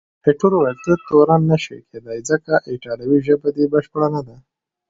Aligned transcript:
ایټور 0.25 0.51
وویل، 0.55 0.77
ته 0.85 0.93
تورن 1.07 1.41
نه 1.51 1.57
شې 1.63 1.77
کېدای، 1.89 2.19
ځکه 2.29 2.53
ایټالوي 2.69 3.19
ژبه 3.27 3.49
دې 3.55 3.65
بشپړه 3.73 4.07
نه 4.15 4.21
ده. 4.27 4.35